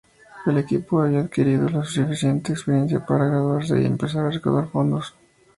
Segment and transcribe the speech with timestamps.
[0.47, 5.13] El equipo había adquirido suficiente experiencia para graduarse y empezar a recaudar fondos.